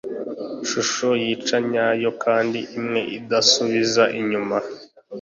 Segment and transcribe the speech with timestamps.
[0.69, 4.57] shusho yica nyayo kandi imwe utasubiza inyuma